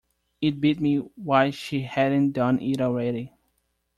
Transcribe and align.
It 0.41 0.59
beat 0.59 0.79
me 0.79 0.97
why 0.97 1.51
she 1.51 1.83
hadn't 1.83 2.31
done 2.31 2.59
it 2.59 2.81
already. 2.81 3.33